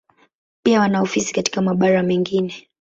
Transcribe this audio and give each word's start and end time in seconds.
Pia 0.63 0.79
wana 0.79 1.01
ofisi 1.01 1.33
katika 1.33 1.61
mabara 1.61 2.03
mengine. 2.03 2.53